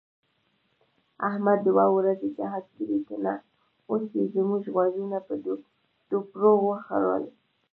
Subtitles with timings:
[1.29, 3.33] احمد دوه ورځې جهاد کړی که نه،
[3.91, 5.33] اوس یې زموږ غوږونه په
[6.09, 7.23] دوپړو وخوړل.